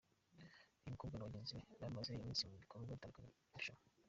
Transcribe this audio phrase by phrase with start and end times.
[0.79, 3.85] Uyu mukobwa na bagenzi be bamaze iminsi mu bikorwa bitandukanye by’irushanwa.